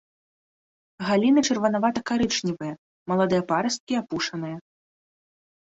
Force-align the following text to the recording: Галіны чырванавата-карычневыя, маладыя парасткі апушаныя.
Галіны 1.09 1.39
чырванавата-карычневыя, 1.49 2.73
маладыя 3.13 3.41
парасткі 3.53 3.93
апушаныя. 4.01 4.57